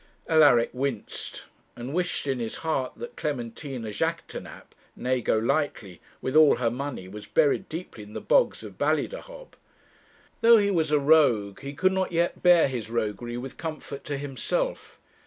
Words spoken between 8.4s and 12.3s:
of Ballydehob. Though he was a rogue, he could not